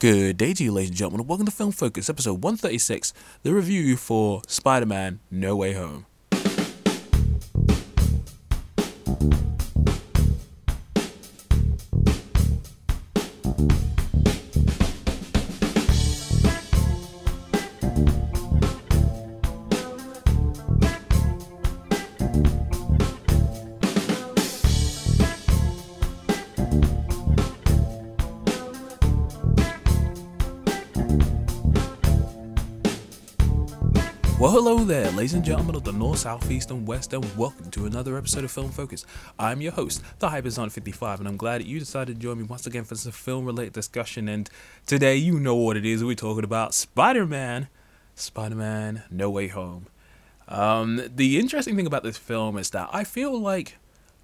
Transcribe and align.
Good 0.00 0.38
day 0.38 0.54
to 0.54 0.64
you, 0.64 0.72
ladies 0.72 0.88
and 0.88 0.96
gentlemen, 0.96 1.26
welcome 1.26 1.44
to 1.44 1.52
Film 1.52 1.72
Focus, 1.72 2.08
episode 2.08 2.42
136, 2.42 3.12
the 3.42 3.52
review 3.52 3.98
for 3.98 4.40
Spider 4.46 4.86
Man 4.86 5.20
No 5.30 5.56
Way 5.56 5.74
Home. 5.74 6.06
Well, 34.40 34.52
hello 34.52 34.84
there, 34.84 35.10
ladies 35.10 35.34
and 35.34 35.44
gentlemen 35.44 35.76
of 35.76 35.84
the 35.84 35.92
North, 35.92 36.20
South, 36.20 36.50
East, 36.50 36.70
and 36.70 36.86
West, 36.86 37.12
and 37.12 37.36
welcome 37.36 37.70
to 37.72 37.84
another 37.84 38.16
episode 38.16 38.42
of 38.42 38.50
Film 38.50 38.70
Focus. 38.70 39.04
I'm 39.38 39.60
your 39.60 39.72
host, 39.72 40.02
the 40.18 40.28
Hypersonic55, 40.28 41.18
and 41.18 41.28
I'm 41.28 41.36
glad 41.36 41.60
that 41.60 41.66
you 41.66 41.78
decided 41.78 42.16
to 42.16 42.22
join 42.22 42.38
me 42.38 42.44
once 42.44 42.66
again 42.66 42.84
for 42.84 42.94
some 42.94 43.12
film 43.12 43.44
related 43.44 43.74
discussion. 43.74 44.30
And 44.30 44.48
today, 44.86 45.16
you 45.16 45.38
know 45.38 45.56
what 45.56 45.76
it 45.76 45.84
is. 45.84 46.02
We're 46.02 46.14
talking 46.14 46.42
about 46.42 46.72
Spider 46.72 47.26
Man, 47.26 47.68
Spider 48.14 48.54
Man 48.54 49.02
No 49.10 49.28
Way 49.28 49.48
Home. 49.48 49.88
Um, 50.48 51.02
the 51.14 51.38
interesting 51.38 51.76
thing 51.76 51.86
about 51.86 52.02
this 52.02 52.16
film 52.16 52.56
is 52.56 52.70
that 52.70 52.88
I 52.94 53.04
feel 53.04 53.38
like 53.38 53.76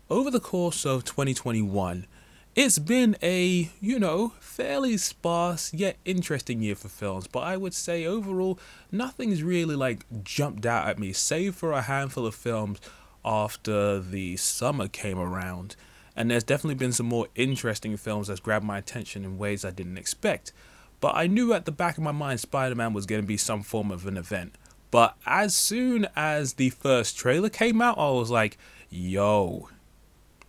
over 0.09 0.31
the 0.31 0.41
course 0.41 0.87
of 0.87 1.05
2021, 1.05 2.07
it's 2.57 2.79
been 2.79 3.17
a, 3.23 3.71
you 3.83 3.99
know, 3.99 4.33
fairly 4.41 4.97
sparse 4.97 5.75
yet 5.75 5.99
interesting 6.07 6.63
year 6.63 6.75
for 6.75 6.89
films, 6.89 7.27
but 7.27 7.41
I 7.41 7.59
would 7.59 7.75
say 7.75 8.07
overall, 8.07 8.59
nothing's 8.91 9.43
really 9.43 9.77
like 9.77 10.07
jumped 10.25 10.65
out 10.65 10.89
at 10.89 10.99
me, 10.99 11.13
save 11.13 11.55
for 11.55 11.73
a 11.73 11.83
handful 11.83 12.25
of 12.25 12.35
films 12.35 12.81
after 13.23 14.01
the 14.01 14.39
summer 14.39 14.89
came 14.89 15.19
around. 15.19 15.77
And 16.17 16.31
there's 16.31 16.45
definitely 16.45 16.77
been 16.77 16.93
some 16.93 17.07
more 17.07 17.29
interesting 17.35 17.95
films 17.99 18.29
that's 18.29 18.41
grabbed 18.41 18.65
my 18.65 18.79
attention 18.79 19.23
in 19.23 19.37
ways 19.37 19.63
I 19.63 19.71
didn't 19.71 19.99
expect. 19.99 20.55
But 20.99 21.15
I 21.15 21.27
knew 21.27 21.53
at 21.53 21.67
the 21.67 21.73
back 21.73 21.99
of 21.99 22.05
my 22.05 22.13
mind 22.13 22.41
Spider 22.41 22.75
Man 22.75 22.95
was 22.95 23.05
going 23.05 23.21
to 23.21 23.27
be 23.27 23.37
some 23.37 23.63
form 23.63 23.91
of 23.91 24.07
an 24.07 24.17
event. 24.17 24.57
But 24.91 25.15
as 25.27 25.55
soon 25.55 26.07
as 26.17 26.55
the 26.55 26.71
first 26.71 27.19
trailer 27.19 27.51
came 27.51 27.83
out, 27.83 27.99
I 27.99 28.11
was 28.13 28.31
like, 28.31 28.57
yo, 28.89 29.69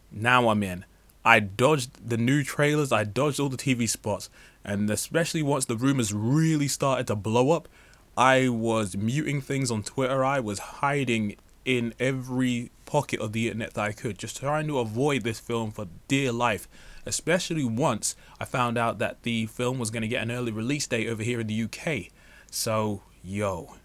now 0.10 0.48
I'm 0.48 0.64
in. 0.64 0.86
I 1.28 1.42
dodged 1.42 2.08
the 2.10 2.16
new 2.16 2.42
trailers, 2.42 2.94
I 2.94 3.04
dodged 3.04 3.38
all 3.38 3.50
the 3.50 3.58
TV 3.58 3.90
spots, 3.90 4.30
and 4.64 4.90
especially 4.90 5.44
once 5.44 5.66
the 5.66 5.76
rumors 5.76 6.14
really 6.14 6.70
started 6.70 7.06
to 7.08 7.18
blow 7.18 7.52
up, 7.52 7.68
I 8.16 8.48
was 8.48 8.96
muting 8.96 9.42
things 9.42 9.70
on 9.70 9.84
Twitter. 9.84 10.24
I 10.24 10.40
was 10.40 10.60
hiding 10.60 11.36
in 11.66 11.94
every 12.00 12.72
pocket 12.86 13.20
of 13.20 13.34
the 13.34 13.48
internet 13.48 13.74
that 13.74 13.82
I 13.82 13.92
could, 13.92 14.18
just 14.18 14.38
trying 14.38 14.68
to 14.68 14.80
avoid 14.80 15.26
this 15.26 15.42
film 15.42 15.72
for 15.72 15.90
dear 16.08 16.32
life. 16.32 16.70
Especially 17.06 17.66
once 17.66 18.16
I 18.40 18.46
found 18.46 18.78
out 18.78 19.00
that 19.00 19.24
the 19.24 19.48
film 19.48 19.80
was 19.80 19.90
going 19.90 20.04
to 20.04 20.08
get 20.08 20.24
an 20.24 20.32
early 20.32 20.54
release 20.54 20.88
date 20.88 21.10
over 21.10 21.24
here 21.24 21.42
in 21.42 21.48
the 21.48 21.64
UK. 21.64 22.06
So, 22.50 23.02
yo, 23.22 23.76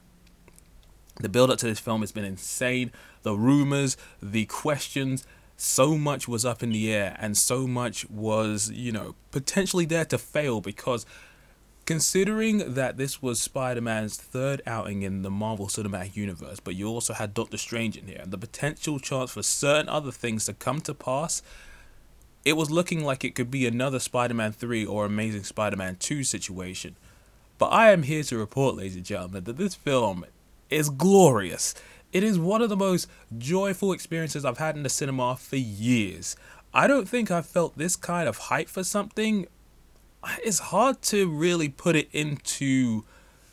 the 1.18 1.28
build 1.28 1.50
up 1.50 1.58
to 1.58 1.66
this 1.66 1.80
film 1.80 2.02
has 2.02 2.12
been 2.12 2.24
insane. 2.24 2.92
The 3.24 3.34
rumors, 3.34 3.96
the 4.22 4.46
questions, 4.46 5.26
so 5.62 5.96
much 5.96 6.26
was 6.26 6.44
up 6.44 6.60
in 6.60 6.72
the 6.72 6.92
air 6.92 7.16
and 7.20 7.36
so 7.36 7.68
much 7.68 8.10
was, 8.10 8.68
you 8.72 8.90
know, 8.90 9.14
potentially 9.30 9.84
there 9.84 10.04
to 10.04 10.18
fail 10.18 10.60
because 10.60 11.06
considering 11.86 12.74
that 12.74 12.96
this 12.96 13.22
was 13.22 13.40
Spider-Man's 13.40 14.16
third 14.16 14.60
outing 14.66 15.02
in 15.02 15.22
the 15.22 15.30
Marvel 15.30 15.68
Cinematic 15.68 16.16
Universe, 16.16 16.58
but 16.58 16.74
you 16.74 16.88
also 16.88 17.14
had 17.14 17.32
Doctor 17.32 17.56
Strange 17.56 17.96
in 17.96 18.08
here, 18.08 18.18
and 18.20 18.32
the 18.32 18.38
potential 18.38 18.98
chance 18.98 19.30
for 19.30 19.44
certain 19.44 19.88
other 19.88 20.10
things 20.10 20.46
to 20.46 20.52
come 20.52 20.80
to 20.80 20.94
pass, 20.94 21.42
it 22.44 22.56
was 22.56 22.72
looking 22.72 23.04
like 23.04 23.22
it 23.22 23.36
could 23.36 23.50
be 23.50 23.64
another 23.64 24.00
Spider-Man 24.00 24.50
3 24.50 24.84
or 24.84 25.04
Amazing 25.04 25.44
Spider-Man 25.44 25.94
2 26.00 26.24
situation. 26.24 26.96
But 27.58 27.66
I 27.66 27.92
am 27.92 28.02
here 28.02 28.24
to 28.24 28.36
report, 28.36 28.74
ladies 28.74 28.96
and 28.96 29.04
gentlemen, 29.04 29.44
that 29.44 29.58
this 29.58 29.76
film 29.76 30.24
is 30.70 30.90
glorious. 30.90 31.72
It 32.12 32.22
is 32.22 32.38
one 32.38 32.60
of 32.60 32.68
the 32.68 32.76
most 32.76 33.08
joyful 33.38 33.92
experiences 33.92 34.44
I've 34.44 34.58
had 34.58 34.76
in 34.76 34.82
the 34.82 34.88
cinema 34.88 35.36
for 35.36 35.56
years. 35.56 36.36
I 36.74 36.86
don't 36.86 37.08
think 37.08 37.30
I've 37.30 37.46
felt 37.46 37.76
this 37.76 37.96
kind 37.96 38.28
of 38.28 38.36
hype 38.38 38.68
for 38.68 38.84
something. 38.84 39.46
It's 40.44 40.58
hard 40.58 41.02
to 41.02 41.28
really 41.28 41.68
put 41.68 41.96
it 41.96 42.08
into, 42.12 43.04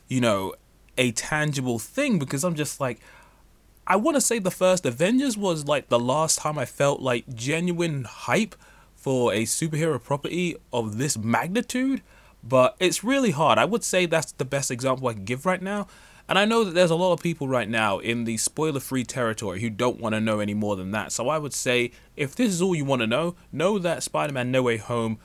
you 0.07 0.21
know, 0.21 0.53
a 0.97 1.11
tangible 1.13 1.79
thing 1.79 2.19
because 2.19 2.43
I'm 2.43 2.55
just 2.55 2.79
like, 2.79 2.99
I 3.87 3.95
want 3.95 4.15
to 4.15 4.21
say 4.21 4.39
the 4.39 4.51
first 4.51 4.85
Avengers 4.85 5.37
was 5.37 5.65
like 5.65 5.89
the 5.89 5.99
last 5.99 6.39
time 6.39 6.59
I 6.59 6.65
felt 6.65 7.01
like 7.01 7.33
genuine 7.33 8.03
hype 8.03 8.55
for 8.95 9.33
a 9.33 9.43
superhero 9.43 10.01
property 10.01 10.57
of 10.71 10.97
this 10.97 11.17
magnitude, 11.17 12.01
but 12.43 12.75
it's 12.79 13.03
really 13.03 13.31
hard. 13.31 13.57
I 13.57 13.65
would 13.65 13.83
say 13.83 14.05
that's 14.05 14.33
the 14.33 14.45
best 14.45 14.69
example 14.69 15.07
I 15.07 15.13
can 15.13 15.23
give 15.23 15.45
right 15.45 15.61
now. 15.61 15.87
And 16.29 16.37
I 16.37 16.45
know 16.45 16.63
that 16.63 16.75
there's 16.75 16.91
a 16.91 16.95
lot 16.95 17.13
of 17.13 17.23
people 17.23 17.47
right 17.47 17.67
now 17.67 17.97
in 17.97 18.25
the 18.25 18.37
spoiler 18.37 18.79
free 18.79 19.03
territory 19.03 19.61
who 19.61 19.71
don't 19.71 19.99
want 19.99 20.13
to 20.13 20.21
know 20.21 20.39
any 20.39 20.53
more 20.53 20.75
than 20.75 20.91
that. 20.91 21.11
So 21.11 21.27
I 21.27 21.39
would 21.39 21.55
say 21.55 21.89
if 22.15 22.35
this 22.35 22.53
is 22.53 22.61
all 22.61 22.75
you 22.75 22.85
want 22.85 23.01
to 23.01 23.07
know, 23.07 23.35
know 23.51 23.79
that 23.79 24.03
Spider 24.03 24.31
Man 24.31 24.51
No 24.51 24.61
Way 24.61 24.77
Home 24.77 25.17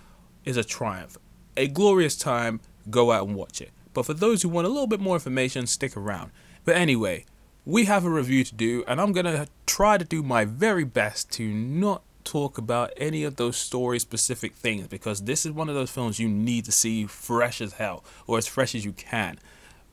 is 0.47 0.57
a 0.57 0.65
triumph. 0.65 1.19
A 1.59 1.69
glorious 1.69 2.17
time, 2.17 2.63
go 2.89 3.13
out 3.13 3.29
and 3.29 3.37
watch 3.37 3.61
it. 3.61 3.71
But 3.93 4.07
for 4.07 4.15
those 4.15 4.41
who 4.41 4.49
want 4.49 4.67
a 4.67 4.71
little 4.71 4.87
bit 4.87 4.99
more 4.99 5.15
information, 5.15 5.67
stick 5.67 5.95
around. 5.95 6.33
But 6.65 6.77
anyway, 6.77 7.27
we 7.67 7.85
have 7.85 8.07
a 8.07 8.11
review 8.11 8.43
to 8.43 8.55
do, 8.55 8.83
and 8.89 8.99
I'm 8.99 9.13
going 9.13 9.27
to 9.27 9.47
try 9.67 9.99
to 9.99 10.05
do 10.07 10.23
my 10.23 10.47
very 10.47 10.85
best 10.85 11.31
to 11.33 11.47
not 11.47 12.03
talk 12.25 12.57
about 12.57 12.91
any 12.97 13.25
of 13.25 13.37
those 13.37 13.59
story 13.59 13.99
specific 13.99 14.55
things 14.55 14.89
because 14.89 15.25
this 15.25 15.45
is 15.45 15.53
one 15.53 15.69
of 15.69 15.75
those 15.75 15.91
films 15.91 16.19
you 16.19 16.29
need 16.29 16.65
to 16.65 16.73
see 16.73 17.05
fresh 17.05 17.61
as 17.61 17.75
hell 17.75 18.03
or 18.27 18.39
as 18.39 18.47
fresh 18.47 18.75
as 18.75 18.87
you 18.87 18.93
can 18.93 19.39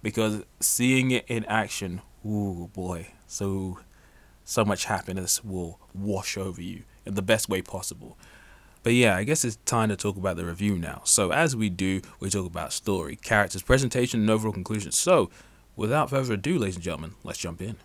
because 0.02 0.44
seeing 0.60 1.12
it 1.12 1.26
in 1.28 1.46
action, 1.46 2.02
oh 2.26 2.68
boy, 2.74 3.14
so 3.28 3.80
so 4.44 4.66
much 4.66 4.86
happiness 4.86 5.44
will 5.44 5.80
wash 5.94 6.38
over 6.38 6.62
you 6.62 6.84
in 7.06 7.16
the 7.16 7.22
best 7.22 7.48
way 7.48 7.62
possible. 7.62 8.18
But 8.84 8.94
yeah, 8.94 9.16
I 9.16 9.24
guess 9.24 9.46
it's 9.46 9.58
time 9.58 9.90
to 9.90 9.96
talk 9.96 10.18
about 10.18 10.38
the 10.38 10.46
review 10.46 10.78
now. 10.78 11.02
So 11.04 11.32
as 11.32 11.56
we 11.56 11.70
do, 11.70 12.02
we 12.20 12.30
talk 12.30 12.48
about 12.48 12.74
story, 12.74 13.16
characters, 13.16 13.62
presentation, 13.62 14.22
and 14.22 14.30
overall 14.30 14.54
conclusion. 14.54 14.92
So 14.92 15.30
without 15.76 16.10
further 16.10 16.34
ado, 16.34 16.58
ladies 16.58 16.76
and 16.76 16.84
gentlemen, 16.84 17.14
let's 17.24 17.40
jump 17.40 17.62
in. 17.62 17.76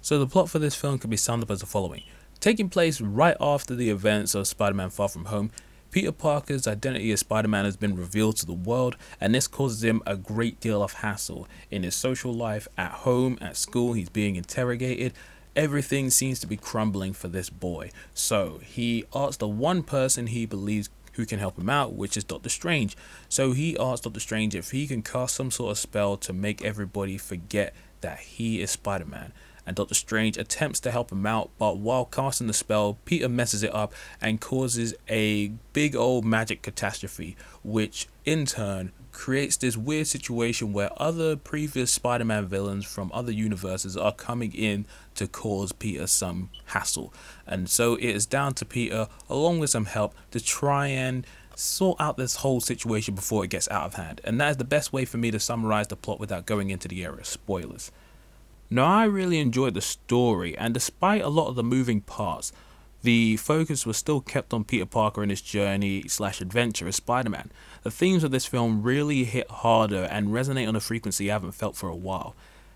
So 0.00 0.18
the 0.18 0.26
plot 0.26 0.50
for 0.50 0.58
this 0.58 0.74
film 0.74 0.98
can 0.98 1.08
be 1.08 1.16
summed 1.16 1.44
up 1.44 1.50
as 1.50 1.60
the 1.60 1.66
following. 1.66 2.02
Taking 2.40 2.68
place 2.68 3.00
right 3.00 3.36
after 3.40 3.74
the 3.74 3.90
events 3.90 4.34
of 4.34 4.46
Spider-Man 4.46 4.90
Far 4.90 5.08
From 5.08 5.26
Home, 5.26 5.50
Peter 5.94 6.10
Parker's 6.10 6.66
identity 6.66 7.12
as 7.12 7.20
Spider 7.20 7.46
Man 7.46 7.64
has 7.64 7.76
been 7.76 7.94
revealed 7.94 8.36
to 8.38 8.46
the 8.46 8.52
world, 8.52 8.96
and 9.20 9.32
this 9.32 9.46
causes 9.46 9.84
him 9.84 10.02
a 10.04 10.16
great 10.16 10.58
deal 10.58 10.82
of 10.82 10.94
hassle 10.94 11.46
in 11.70 11.84
his 11.84 11.94
social 11.94 12.34
life, 12.34 12.66
at 12.76 12.90
home, 12.90 13.38
at 13.40 13.56
school. 13.56 13.92
He's 13.92 14.08
being 14.08 14.34
interrogated. 14.34 15.12
Everything 15.54 16.10
seems 16.10 16.40
to 16.40 16.48
be 16.48 16.56
crumbling 16.56 17.12
for 17.12 17.28
this 17.28 17.48
boy. 17.48 17.92
So 18.12 18.58
he 18.64 19.04
asks 19.14 19.36
the 19.36 19.46
one 19.46 19.84
person 19.84 20.26
he 20.26 20.46
believes 20.46 20.90
who 21.12 21.24
can 21.24 21.38
help 21.38 21.56
him 21.56 21.70
out, 21.70 21.92
which 21.92 22.16
is 22.16 22.24
Doctor 22.24 22.48
Strange. 22.48 22.96
So 23.28 23.52
he 23.52 23.78
asks 23.78 24.00
Doctor 24.00 24.18
Strange 24.18 24.56
if 24.56 24.72
he 24.72 24.88
can 24.88 25.00
cast 25.00 25.36
some 25.36 25.52
sort 25.52 25.70
of 25.70 25.78
spell 25.78 26.16
to 26.16 26.32
make 26.32 26.64
everybody 26.64 27.18
forget 27.18 27.72
that 28.00 28.18
he 28.18 28.60
is 28.60 28.72
Spider 28.72 29.04
Man 29.04 29.32
and 29.66 29.76
Doctor 29.76 29.94
Strange 29.94 30.36
attempts 30.36 30.80
to 30.80 30.90
help 30.90 31.10
him 31.10 31.26
out, 31.26 31.50
but 31.58 31.78
while 31.78 32.04
casting 32.04 32.46
the 32.46 32.52
spell, 32.52 32.98
Peter 33.04 33.28
messes 33.28 33.62
it 33.62 33.74
up 33.74 33.92
and 34.20 34.40
causes 34.40 34.94
a 35.08 35.48
big 35.72 35.96
old 35.96 36.24
magic 36.24 36.62
catastrophe, 36.62 37.36
which 37.62 38.08
in 38.24 38.46
turn 38.46 38.92
creates 39.12 39.56
this 39.56 39.76
weird 39.76 40.06
situation 40.06 40.72
where 40.72 40.90
other 41.00 41.36
previous 41.36 41.90
Spider 41.90 42.24
Man 42.24 42.46
villains 42.46 42.84
from 42.84 43.10
other 43.14 43.32
universes 43.32 43.96
are 43.96 44.12
coming 44.12 44.52
in 44.52 44.84
to 45.14 45.26
cause 45.26 45.72
Peter 45.72 46.06
some 46.06 46.50
hassle. 46.66 47.14
And 47.46 47.70
so 47.70 47.94
it 47.94 48.04
is 48.04 48.26
down 48.26 48.54
to 48.54 48.64
Peter, 48.64 49.08
along 49.30 49.60
with 49.60 49.70
some 49.70 49.86
help, 49.86 50.14
to 50.32 50.40
try 50.40 50.88
and 50.88 51.26
sort 51.56 52.00
out 52.00 52.16
this 52.16 52.36
whole 52.36 52.60
situation 52.60 53.14
before 53.14 53.44
it 53.44 53.50
gets 53.50 53.70
out 53.70 53.86
of 53.86 53.94
hand. 53.94 54.20
And 54.24 54.40
that 54.40 54.50
is 54.50 54.56
the 54.56 54.64
best 54.64 54.92
way 54.92 55.04
for 55.04 55.18
me 55.18 55.30
to 55.30 55.38
summarize 55.38 55.86
the 55.86 55.96
plot 55.96 56.18
without 56.18 56.46
going 56.46 56.70
into 56.70 56.88
the 56.88 57.04
area 57.04 57.24
spoilers. 57.24 57.92
Now, 58.74 58.86
I 58.86 59.04
really 59.04 59.38
enjoyed 59.38 59.74
the 59.74 59.80
story, 59.80 60.58
and 60.58 60.74
despite 60.74 61.22
a 61.22 61.28
lot 61.28 61.46
of 61.46 61.54
the 61.54 61.62
moving 61.62 62.00
parts, 62.00 62.50
the 63.04 63.36
focus 63.36 63.86
was 63.86 63.96
still 63.96 64.20
kept 64.20 64.52
on 64.52 64.64
Peter 64.64 64.84
Parker 64.84 65.22
and 65.22 65.30
his 65.30 65.40
journey 65.40 66.08
slash 66.08 66.40
adventure 66.40 66.88
as 66.88 66.96
Spider 66.96 67.30
Man. 67.30 67.52
The 67.84 67.92
themes 67.92 68.24
of 68.24 68.32
this 68.32 68.46
film 68.46 68.82
really 68.82 69.22
hit 69.22 69.48
harder 69.48 70.08
and 70.10 70.30
resonate 70.30 70.66
on 70.66 70.74
a 70.74 70.80
frequency 70.80 71.30
I 71.30 71.34
haven't 71.34 71.52
felt 71.52 71.76
for 71.76 71.88
a 71.88 71.94
while. 71.94 72.34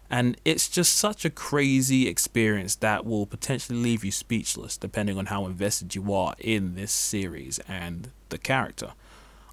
And 0.09 0.37
it's 0.45 0.69
just 0.69 0.95
such 0.95 1.25
a 1.25 1.31
crazy 1.31 2.07
experience 2.07 2.77
that 2.77 3.05
will 3.05 3.27
potentially 3.27 3.77
leave 3.77 4.05
you 4.05 4.13
speechless 4.13 4.77
depending 4.77 5.19
on 5.19 5.27
how 5.27 5.47
invested 5.47 5.97
you 5.97 6.15
are 6.15 6.37
in 6.39 6.77
this 6.77 6.93
series 6.93 7.59
and 7.67 8.13
the 8.29 8.39
character. 8.39 8.93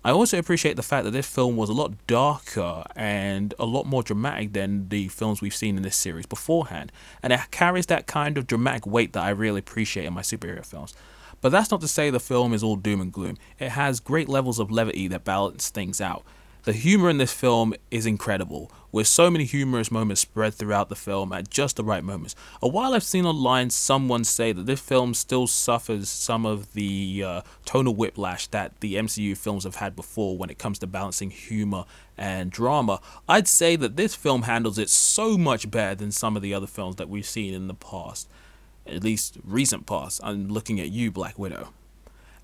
I 0.05 0.11
also 0.11 0.37
appreciate 0.37 0.75
the 0.75 0.83
fact 0.83 1.03
that 1.05 1.11
this 1.11 1.27
film 1.27 1.57
was 1.57 1.67
a 1.67 1.73
lot 1.73 2.05
darker 2.05 2.83
and 2.95 3.55
a 3.57 3.65
lot 3.65 3.87
more 3.87 4.03
dramatic 4.03 4.53
than 4.53 4.89
the 4.89 5.07
films 5.07 5.41
we've 5.41 5.55
seen 5.55 5.77
in 5.77 5.81
this 5.81 5.95
series 5.95 6.27
beforehand, 6.27 6.91
and 7.23 7.33
it 7.33 7.39
carries 7.49 7.87
that 7.87 8.05
kind 8.05 8.37
of 8.37 8.45
dramatic 8.45 8.85
weight 8.85 9.13
that 9.13 9.23
I 9.23 9.31
really 9.31 9.57
appreciate 9.61 10.05
in 10.05 10.13
my 10.13 10.21
superhero 10.21 10.63
films. 10.63 10.93
But 11.41 11.51
that's 11.51 11.71
not 11.71 11.81
to 11.81 11.87
say 11.87 12.11
the 12.11 12.19
film 12.19 12.53
is 12.53 12.61
all 12.61 12.75
doom 12.75 13.01
and 13.01 13.11
gloom. 13.11 13.39
It 13.57 13.69
has 13.69 13.99
great 13.99 14.29
levels 14.29 14.59
of 14.59 14.69
levity 14.69 15.07
that 15.07 15.23
balance 15.23 15.69
things 15.69 15.99
out. 15.99 16.23
The 16.65 16.73
humor 16.73 17.11
in 17.11 17.19
this 17.19 17.31
film 17.31 17.75
is 17.91 18.07
incredible, 18.07 18.71
with 18.91 19.05
so 19.05 19.29
many 19.29 19.45
humorous 19.45 19.91
moments 19.91 20.21
spread 20.21 20.55
throughout 20.55 20.89
the 20.89 20.95
film 20.95 21.31
at 21.31 21.47
just 21.51 21.75
the 21.75 21.83
right 21.83 22.03
moments. 22.03 22.35
A 22.59 22.67
while 22.67 22.95
I've 22.95 23.03
seen 23.03 23.27
online 23.27 23.69
someone 23.69 24.23
say 24.23 24.51
that 24.51 24.65
this 24.65 24.79
film 24.79 25.13
still 25.13 25.45
suffers 25.45 26.09
some 26.09 26.43
of 26.43 26.73
the 26.73 27.23
uh, 27.23 27.41
tonal 27.65 27.93
whiplash 27.93 28.47
that 28.47 28.79
the 28.79 28.95
MCU 28.95 29.37
films 29.37 29.63
have 29.63 29.75
had 29.75 29.95
before 29.95 30.39
when 30.39 30.49
it 30.49 30.57
comes 30.57 30.79
to 30.79 30.87
balancing 30.87 31.29
humor 31.29 31.85
and 32.17 32.49
drama. 32.49 32.99
I'd 33.29 33.47
say 33.47 33.75
that 33.75 33.95
this 33.95 34.15
film 34.15 34.41
handles 34.41 34.79
it 34.79 34.89
so 34.89 35.37
much 35.37 35.69
better 35.69 35.93
than 35.93 36.11
some 36.11 36.35
of 36.35 36.41
the 36.41 36.55
other 36.55 36.65
films 36.65 36.95
that 36.95 37.09
we've 37.09 37.27
seen 37.27 37.53
in 37.53 37.67
the 37.67 37.75
past, 37.75 38.27
at 38.87 39.03
least 39.03 39.37
recent 39.43 39.85
past. 39.85 40.19
I'm 40.23 40.47
looking 40.47 40.79
at 40.79 40.89
you, 40.89 41.11
Black 41.11 41.37
Widow. 41.37 41.73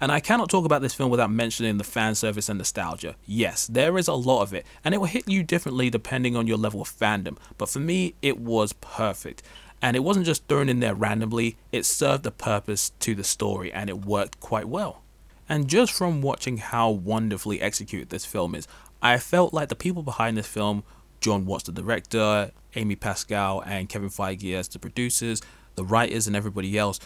And 0.02 0.12
I 0.12 0.20
cannot 0.20 0.50
talk 0.50 0.66
about 0.66 0.82
this 0.82 0.96
film 0.96 1.12
without 1.12 1.30
mentioning 1.30 1.78
the 1.78 1.84
fan 1.84 2.16
service 2.16 2.50
and 2.50 2.58
nostalgia. 2.58 3.16
Yes, 3.28 3.68
there 3.68 4.00
is 4.00 4.08
a 4.08 4.16
lot 4.16 4.42
of 4.42 4.52
it, 4.52 4.66
and 4.84 4.96
it 4.96 4.98
will 4.98 5.06
hit 5.06 5.30
you 5.30 5.44
differently 5.44 5.92
depending 5.92 6.36
on 6.36 6.48
your 6.48 6.58
level 6.58 6.82
of 6.82 6.90
fandom, 6.90 7.38
but 7.60 7.70
for 7.70 7.78
me, 7.78 8.16
it 8.24 8.40
was 8.40 8.74
perfect. 8.74 9.44
And 9.80 9.96
it 9.96 10.00
wasn't 10.00 10.26
just 10.26 10.48
thrown 10.48 10.70
in 10.70 10.80
there 10.80 10.96
randomly, 10.96 11.56
it 11.72 11.86
served 11.86 12.26
a 12.26 12.32
purpose 12.32 12.90
to 13.02 13.14
the 13.14 13.24
story, 13.24 13.72
and 13.72 13.92
it 13.92 14.04
worked 14.04 14.40
quite 14.40 14.68
well. 14.68 15.04
And 15.48 15.68
just 15.68 15.94
from 15.94 16.24
watching 16.24 16.58
how 16.58 16.90
wonderfully 16.90 17.62
executed 17.62 18.10
this 18.10 18.26
film 18.26 18.56
is, 18.56 18.68
I 19.04 19.20
felt 19.20 19.54
like 19.54 19.70
the 19.70 19.76
people 19.76 20.02
behind 20.02 20.36
this 20.36 20.48
film, 20.48 20.84
Jon 21.20 21.46
Watts, 21.46 21.66
the 21.66 21.72
director, 21.72 22.50
Amy 22.76 22.96
Pascal, 22.96 23.62
and 23.62 23.88
Kevin 23.88 24.10
Feige 24.10 24.56
as 24.56 24.68
the 24.68 24.80
producers, 24.80 25.42
the 25.76 25.86
writers, 25.86 26.26
and 26.26 26.36
everybody 26.36 26.76
else, 26.76 27.00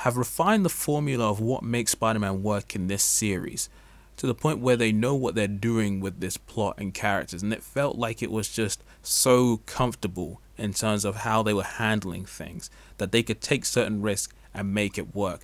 have 0.00 0.16
refined 0.16 0.64
the 0.64 0.70
formula 0.70 1.28
of 1.28 1.40
what 1.40 1.62
makes 1.62 1.92
Spider 1.92 2.18
Man 2.18 2.42
work 2.42 2.74
in 2.74 2.86
this 2.86 3.02
series 3.02 3.68
to 4.16 4.26
the 4.26 4.34
point 4.34 4.58
where 4.58 4.76
they 4.76 4.92
know 4.92 5.14
what 5.14 5.34
they're 5.34 5.46
doing 5.46 6.00
with 6.00 6.20
this 6.20 6.38
plot 6.38 6.74
and 6.78 6.94
characters. 6.94 7.42
And 7.42 7.52
it 7.52 7.62
felt 7.62 7.96
like 7.96 8.22
it 8.22 8.30
was 8.30 8.48
just 8.48 8.82
so 9.02 9.58
comfortable 9.66 10.40
in 10.56 10.72
terms 10.72 11.04
of 11.04 11.16
how 11.16 11.42
they 11.42 11.52
were 11.52 11.62
handling 11.62 12.24
things 12.24 12.70
that 12.96 13.12
they 13.12 13.22
could 13.22 13.42
take 13.42 13.66
certain 13.66 14.00
risks 14.00 14.32
and 14.54 14.72
make 14.72 14.96
it 14.96 15.14
work. 15.14 15.42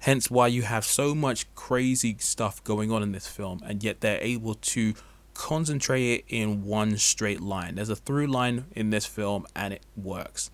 Hence, 0.00 0.28
why 0.28 0.48
you 0.48 0.62
have 0.62 0.84
so 0.84 1.14
much 1.14 1.52
crazy 1.54 2.16
stuff 2.18 2.62
going 2.64 2.90
on 2.90 3.02
in 3.02 3.12
this 3.12 3.28
film, 3.28 3.60
and 3.64 3.82
yet 3.84 4.00
they're 4.00 4.20
able 4.20 4.54
to 4.54 4.94
concentrate 5.34 6.14
it 6.14 6.24
in 6.28 6.64
one 6.64 6.98
straight 6.98 7.40
line. 7.40 7.76
There's 7.76 7.90
a 7.90 7.96
through 7.96 8.26
line 8.26 8.64
in 8.74 8.90
this 8.90 9.06
film, 9.06 9.46
and 9.54 9.72
it 9.72 9.82
works. 9.96 10.50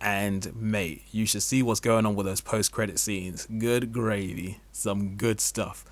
And 0.00 0.54
mate, 0.54 1.02
you 1.10 1.26
should 1.26 1.42
see 1.42 1.62
what's 1.62 1.80
going 1.80 2.06
on 2.06 2.14
with 2.14 2.26
those 2.26 2.40
post 2.40 2.72
credit 2.72 2.98
scenes. 2.98 3.46
Good 3.46 3.92
gravy. 3.92 4.60
Some 4.70 5.16
good 5.16 5.40
stuff. 5.40 5.84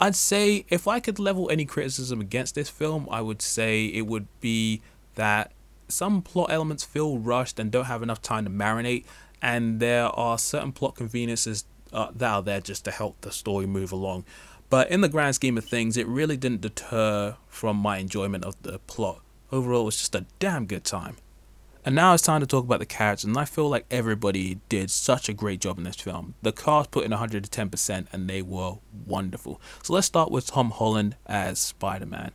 I'd 0.00 0.16
say 0.16 0.66
if 0.68 0.88
I 0.88 1.00
could 1.00 1.18
level 1.18 1.50
any 1.50 1.64
criticism 1.64 2.20
against 2.20 2.54
this 2.54 2.68
film, 2.68 3.08
I 3.10 3.20
would 3.20 3.40
say 3.40 3.86
it 3.86 4.06
would 4.06 4.26
be 4.40 4.82
that 5.14 5.52
some 5.88 6.22
plot 6.22 6.50
elements 6.50 6.84
feel 6.84 7.18
rushed 7.18 7.58
and 7.58 7.70
don't 7.70 7.84
have 7.84 8.02
enough 8.02 8.20
time 8.20 8.44
to 8.44 8.50
marinate, 8.50 9.04
and 9.40 9.80
there 9.80 10.06
are 10.06 10.38
certain 10.38 10.72
plot 10.72 10.96
conveniences 10.96 11.64
uh, 11.92 12.10
that 12.14 12.30
are 12.30 12.42
there 12.42 12.60
just 12.60 12.84
to 12.86 12.90
help 12.90 13.20
the 13.20 13.30
story 13.30 13.66
move 13.66 13.92
along. 13.92 14.24
But 14.70 14.90
in 14.90 15.02
the 15.02 15.08
grand 15.08 15.36
scheme 15.36 15.56
of 15.56 15.64
things, 15.64 15.96
it 15.96 16.06
really 16.08 16.36
didn't 16.36 16.62
deter 16.62 17.36
from 17.46 17.76
my 17.76 17.98
enjoyment 17.98 18.44
of 18.44 18.60
the 18.62 18.80
plot. 18.80 19.20
Overall, 19.52 19.82
it 19.82 19.84
was 19.84 19.98
just 19.98 20.14
a 20.14 20.26
damn 20.40 20.66
good 20.66 20.84
time. 20.84 21.16
And 21.86 21.94
now 21.94 22.14
it's 22.14 22.22
time 22.22 22.40
to 22.40 22.46
talk 22.46 22.64
about 22.64 22.78
the 22.78 22.86
characters, 22.86 23.24
and 23.24 23.36
I 23.36 23.44
feel 23.44 23.68
like 23.68 23.84
everybody 23.90 24.58
did 24.70 24.90
such 24.90 25.28
a 25.28 25.34
great 25.34 25.60
job 25.60 25.76
in 25.76 25.84
this 25.84 25.96
film. 25.96 26.32
The 26.40 26.50
cast 26.50 26.90
put 26.90 27.04
in 27.04 27.10
110%, 27.10 28.06
and 28.10 28.28
they 28.30 28.40
were 28.40 28.76
wonderful. 29.06 29.60
So 29.82 29.92
let's 29.92 30.06
start 30.06 30.30
with 30.30 30.46
Tom 30.46 30.70
Holland 30.70 31.16
as 31.26 31.58
Spider 31.58 32.06
Man. 32.06 32.30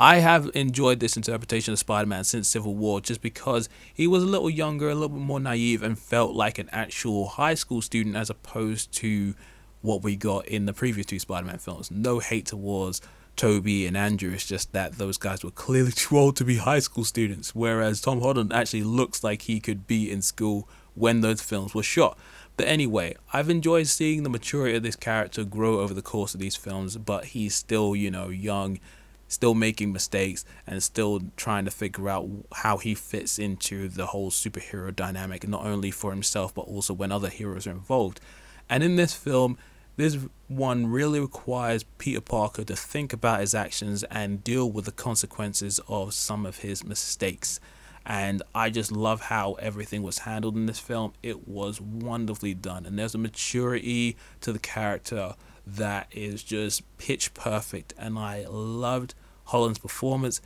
I 0.00 0.20
have 0.20 0.50
enjoyed 0.54 1.00
this 1.00 1.18
interpretation 1.18 1.74
of 1.74 1.78
Spider 1.78 2.06
Man 2.06 2.24
since 2.24 2.48
Civil 2.48 2.76
War 2.76 3.02
just 3.02 3.20
because 3.20 3.68
he 3.92 4.06
was 4.06 4.22
a 4.22 4.26
little 4.26 4.48
younger, 4.48 4.88
a 4.88 4.94
little 4.94 5.10
bit 5.10 5.20
more 5.20 5.40
naive, 5.40 5.82
and 5.82 5.98
felt 5.98 6.34
like 6.34 6.58
an 6.58 6.70
actual 6.72 7.26
high 7.26 7.54
school 7.54 7.82
student 7.82 8.16
as 8.16 8.30
opposed 8.30 8.90
to 8.92 9.34
what 9.82 10.02
we 10.02 10.16
got 10.16 10.46
in 10.46 10.64
the 10.64 10.72
previous 10.72 11.04
two 11.04 11.18
Spider 11.18 11.46
Man 11.46 11.58
films. 11.58 11.90
No 11.90 12.20
hate 12.20 12.46
towards 12.46 13.02
Tobey 13.38 13.86
and 13.86 13.96
Andrew. 13.96 14.32
It's 14.32 14.44
just 14.44 14.72
that 14.72 14.98
those 14.98 15.16
guys 15.16 15.42
were 15.42 15.52
clearly 15.52 15.92
too 15.96 16.18
old 16.18 16.36
to 16.36 16.44
be 16.44 16.56
high 16.56 16.80
school 16.80 17.04
students, 17.04 17.54
whereas 17.54 18.02
Tom 18.02 18.20
Holland 18.20 18.52
actually 18.52 18.82
looks 18.82 19.24
like 19.24 19.42
he 19.42 19.60
could 19.60 19.86
be 19.86 20.10
in 20.10 20.20
school 20.20 20.68
when 20.94 21.22
those 21.22 21.40
films 21.40 21.74
were 21.74 21.82
shot. 21.82 22.18
But 22.56 22.66
anyway, 22.66 23.14
I've 23.32 23.48
enjoyed 23.48 23.86
seeing 23.86 24.24
the 24.24 24.28
maturity 24.28 24.76
of 24.76 24.82
this 24.82 24.96
character 24.96 25.44
grow 25.44 25.78
over 25.78 25.94
the 25.94 26.02
course 26.02 26.34
of 26.34 26.40
these 26.40 26.56
films, 26.56 26.96
but 26.96 27.26
he's 27.26 27.54
still, 27.54 27.94
you 27.94 28.10
know, 28.10 28.28
young, 28.28 28.80
still 29.28 29.54
making 29.54 29.92
mistakes, 29.92 30.44
and 30.66 30.82
still 30.82 31.20
trying 31.36 31.64
to 31.66 31.70
figure 31.70 32.08
out 32.08 32.28
how 32.52 32.78
he 32.78 32.96
fits 32.96 33.38
into 33.38 33.88
the 33.88 34.06
whole 34.06 34.32
superhero 34.32 34.94
dynamic, 34.94 35.46
not 35.46 35.64
only 35.64 35.92
for 35.92 36.10
himself, 36.10 36.52
but 36.52 36.62
also 36.62 36.92
when 36.92 37.12
other 37.12 37.28
heroes 37.28 37.68
are 37.68 37.70
involved. 37.70 38.20
And 38.68 38.82
in 38.82 38.96
this 38.96 39.14
film, 39.14 39.56
this 39.98 40.16
one 40.46 40.86
really 40.86 41.18
requires 41.18 41.82
Peter 41.98 42.20
Parker 42.20 42.62
to 42.62 42.76
think 42.76 43.12
about 43.12 43.40
his 43.40 43.52
actions 43.52 44.04
and 44.04 44.44
deal 44.44 44.70
with 44.70 44.84
the 44.84 44.92
consequences 44.92 45.80
of 45.88 46.14
some 46.14 46.46
of 46.46 46.58
his 46.58 46.84
mistakes. 46.84 47.58
And 48.06 48.40
I 48.54 48.70
just 48.70 48.92
love 48.92 49.22
how 49.22 49.54
everything 49.54 50.04
was 50.04 50.20
handled 50.20 50.54
in 50.54 50.66
this 50.66 50.78
film. 50.78 51.14
It 51.20 51.48
was 51.48 51.80
wonderfully 51.80 52.54
done. 52.54 52.86
And 52.86 52.96
there's 52.96 53.16
a 53.16 53.18
maturity 53.18 54.16
to 54.40 54.52
the 54.52 54.60
character 54.60 55.34
that 55.66 56.06
is 56.12 56.44
just 56.44 56.84
pitch 56.98 57.34
perfect. 57.34 57.92
And 57.98 58.20
I 58.20 58.46
loved 58.48 59.16
Holland's 59.46 59.80
performance. 59.80 60.40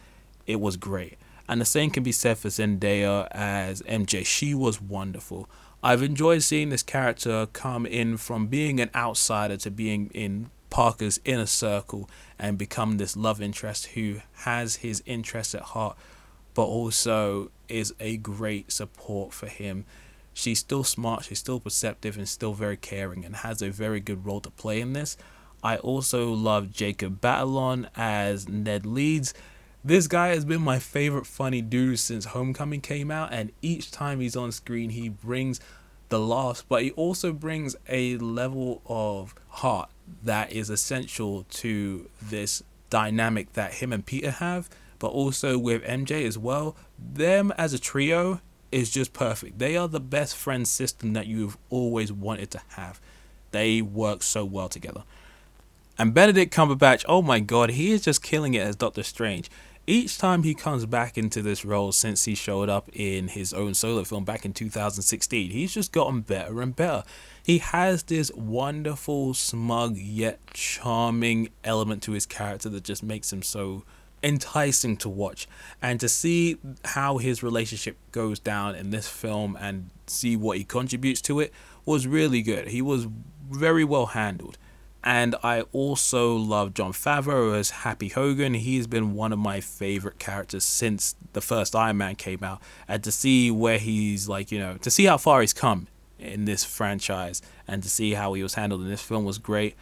It 0.46 0.60
was 0.60 0.78
great. 0.78 1.18
And 1.46 1.60
the 1.60 1.66
same 1.66 1.90
can 1.90 2.02
be 2.02 2.12
said 2.12 2.38
for 2.38 2.48
Zendaya 2.48 3.28
as 3.30 3.82
MJ. 3.82 4.24
She 4.24 4.54
was 4.54 4.80
wonderful. 4.80 5.46
I've 5.82 6.02
enjoyed 6.02 6.42
seeing 6.42 6.68
this 6.68 6.84
character 6.84 7.46
come 7.52 7.86
in 7.86 8.16
from 8.16 8.46
being 8.46 8.78
an 8.78 8.90
outsider 8.94 9.56
to 9.58 9.70
being 9.70 10.10
in 10.14 10.50
Parker's 10.70 11.20
inner 11.24 11.46
circle 11.46 12.08
and 12.38 12.56
become 12.56 12.96
this 12.96 13.16
love 13.16 13.42
interest 13.42 13.86
who 13.86 14.20
has 14.32 14.76
his 14.76 15.02
interests 15.06 15.56
at 15.56 15.62
heart, 15.62 15.96
but 16.54 16.64
also 16.64 17.50
is 17.68 17.92
a 17.98 18.16
great 18.16 18.70
support 18.70 19.32
for 19.32 19.48
him. 19.48 19.84
She's 20.32 20.60
still 20.60 20.84
smart, 20.84 21.24
she's 21.24 21.40
still 21.40 21.58
perceptive, 21.58 22.16
and 22.16 22.28
still 22.28 22.54
very 22.54 22.76
caring, 22.76 23.24
and 23.24 23.36
has 23.36 23.60
a 23.60 23.70
very 23.70 24.00
good 24.00 24.24
role 24.24 24.40
to 24.40 24.50
play 24.50 24.80
in 24.80 24.92
this. 24.92 25.16
I 25.64 25.76
also 25.78 26.32
love 26.32 26.70
Jacob 26.70 27.20
Batalon 27.20 27.88
as 27.96 28.48
Ned 28.48 28.86
Leeds. 28.86 29.34
This 29.84 30.06
guy 30.06 30.28
has 30.28 30.44
been 30.44 30.62
my 30.62 30.78
favorite 30.78 31.26
funny 31.26 31.60
dude 31.60 31.98
since 31.98 32.26
Homecoming 32.26 32.80
came 32.80 33.10
out, 33.10 33.32
and 33.32 33.50
each 33.62 33.90
time 33.90 34.20
he's 34.20 34.36
on 34.36 34.52
screen, 34.52 34.90
he 34.90 35.08
brings 35.08 35.58
the 36.08 36.20
laughs, 36.20 36.62
but 36.68 36.82
he 36.82 36.92
also 36.92 37.32
brings 37.32 37.74
a 37.88 38.16
level 38.18 38.80
of 38.86 39.34
heart 39.48 39.90
that 40.22 40.52
is 40.52 40.70
essential 40.70 41.44
to 41.50 42.08
this 42.20 42.62
dynamic 42.90 43.54
that 43.54 43.74
him 43.74 43.92
and 43.92 44.06
Peter 44.06 44.30
have, 44.30 44.70
but 45.00 45.08
also 45.08 45.58
with 45.58 45.82
MJ 45.82 46.26
as 46.28 46.38
well. 46.38 46.76
Them 46.96 47.52
as 47.58 47.72
a 47.72 47.78
trio 47.78 48.40
is 48.70 48.88
just 48.88 49.12
perfect. 49.12 49.58
They 49.58 49.76
are 49.76 49.88
the 49.88 49.98
best 49.98 50.36
friend 50.36 50.68
system 50.68 51.12
that 51.14 51.26
you've 51.26 51.58
always 51.70 52.12
wanted 52.12 52.52
to 52.52 52.60
have. 52.76 53.00
They 53.50 53.82
work 53.82 54.22
so 54.22 54.44
well 54.44 54.68
together. 54.68 55.02
And 55.98 56.14
Benedict 56.14 56.54
Cumberbatch, 56.54 57.04
oh 57.08 57.20
my 57.20 57.40
god, 57.40 57.70
he 57.70 57.90
is 57.90 58.02
just 58.02 58.22
killing 58.22 58.54
it 58.54 58.60
as 58.60 58.76
Doctor 58.76 59.02
Strange 59.02 59.50
each 59.86 60.16
time 60.16 60.44
he 60.44 60.54
comes 60.54 60.86
back 60.86 61.18
into 61.18 61.42
this 61.42 61.64
role 61.64 61.92
since 61.92 62.24
he 62.24 62.34
showed 62.34 62.68
up 62.68 62.88
in 62.92 63.28
his 63.28 63.52
own 63.52 63.74
solo 63.74 64.04
film 64.04 64.24
back 64.24 64.44
in 64.44 64.52
2016, 64.52 65.50
he's 65.50 65.74
just 65.74 65.92
gotten 65.92 66.20
better 66.20 66.62
and 66.62 66.76
better. 66.76 67.02
He 67.42 67.58
has 67.58 68.04
this 68.04 68.30
wonderful, 68.34 69.34
smug, 69.34 69.96
yet 69.96 70.38
charming 70.54 71.50
element 71.64 72.02
to 72.04 72.12
his 72.12 72.26
character 72.26 72.68
that 72.68 72.84
just 72.84 73.02
makes 73.02 73.32
him 73.32 73.42
so 73.42 73.82
enticing 74.22 74.96
to 74.98 75.08
watch. 75.08 75.48
And 75.80 75.98
to 76.00 76.08
see 76.08 76.58
how 76.84 77.18
his 77.18 77.42
relationship 77.42 77.96
goes 78.12 78.38
down 78.38 78.76
in 78.76 78.90
this 78.90 79.08
film 79.08 79.56
and 79.60 79.90
see 80.06 80.36
what 80.36 80.58
he 80.58 80.64
contributes 80.64 81.20
to 81.22 81.40
it 81.40 81.52
was 81.84 82.06
really 82.06 82.42
good. 82.42 82.68
He 82.68 82.80
was 82.80 83.08
very 83.50 83.82
well 83.82 84.06
handled. 84.06 84.58
And 85.04 85.34
I 85.42 85.62
also 85.72 86.34
love 86.36 86.74
Jon 86.74 86.92
Favreau 86.92 87.56
as 87.56 87.70
Happy 87.70 88.08
Hogan. 88.08 88.54
He's 88.54 88.86
been 88.86 89.14
one 89.14 89.32
of 89.32 89.38
my 89.38 89.60
favorite 89.60 90.18
characters 90.18 90.64
since 90.64 91.16
the 91.32 91.40
first 91.40 91.74
Iron 91.74 91.96
Man 91.96 92.14
came 92.14 92.44
out. 92.44 92.60
And 92.86 93.02
to 93.02 93.10
see 93.10 93.50
where 93.50 93.78
he's 93.78 94.28
like, 94.28 94.52
you 94.52 94.58
know, 94.60 94.76
to 94.76 94.90
see 94.90 95.04
how 95.04 95.18
far 95.18 95.40
he's 95.40 95.52
come 95.52 95.88
in 96.20 96.44
this 96.44 96.64
franchise 96.64 97.42
and 97.66 97.82
to 97.82 97.90
see 97.90 98.12
how 98.12 98.34
he 98.34 98.42
was 98.42 98.54
handled 98.54 98.82
in 98.82 98.88
this 98.88 99.02
film 99.02 99.24
was 99.24 99.38
great. 99.38 99.74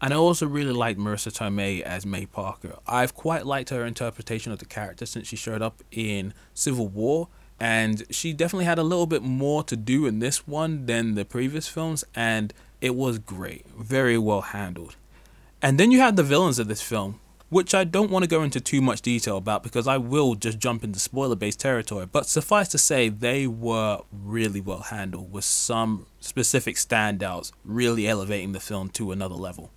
And 0.00 0.12
I 0.12 0.16
also 0.16 0.46
really 0.46 0.72
liked 0.72 0.98
Marisa 0.98 1.32
Tomei 1.32 1.80
as 1.80 2.04
May 2.04 2.26
Parker. 2.26 2.78
I've 2.86 3.14
quite 3.14 3.46
liked 3.46 3.70
her 3.70 3.84
interpretation 3.86 4.52
of 4.52 4.58
the 4.58 4.66
character 4.66 5.06
since 5.06 5.28
she 5.28 5.36
showed 5.36 5.62
up 5.62 5.82
in 5.90 6.34
Civil 6.52 6.88
War, 6.88 7.28
and 7.60 8.04
she 8.10 8.32
definitely 8.32 8.66
had 8.66 8.78
a 8.78 8.82
little 8.82 9.06
bit 9.06 9.22
more 9.22 9.62
to 9.64 9.76
do 9.76 10.04
in 10.04 10.18
this 10.18 10.46
one 10.46 10.86
than 10.86 11.14
the 11.14 11.24
previous 11.24 11.68
films, 11.68 12.04
and 12.14 12.52
it 12.84 12.94
was 12.94 13.18
great. 13.18 13.66
Very 13.70 14.18
well 14.18 14.42
handled. 14.42 14.96
And 15.62 15.80
then 15.80 15.90
you 15.90 16.00
have 16.00 16.16
the 16.16 16.22
villains 16.22 16.58
of 16.58 16.68
this 16.68 16.82
film, 16.82 17.18
which 17.48 17.74
I 17.74 17.82
don't 17.82 18.10
want 18.10 18.24
to 18.24 18.28
go 18.28 18.42
into 18.42 18.60
too 18.60 18.82
much 18.82 19.00
detail 19.00 19.38
about 19.38 19.62
because 19.62 19.88
I 19.88 19.96
will 19.96 20.34
just 20.34 20.58
jump 20.58 20.84
into 20.84 20.98
spoiler 20.98 21.34
based 21.34 21.60
territory. 21.60 22.04
But 22.04 22.26
suffice 22.26 22.68
to 22.68 22.78
say, 22.78 23.08
they 23.08 23.46
were 23.46 24.02
really 24.12 24.60
well 24.60 24.80
handled 24.80 25.32
with 25.32 25.44
some 25.44 26.04
specific 26.20 26.76
standouts 26.76 27.52
really 27.64 28.06
elevating 28.06 28.52
the 28.52 28.60
film 28.60 28.90
to 28.90 29.12
another 29.12 29.34
level. 29.34 29.70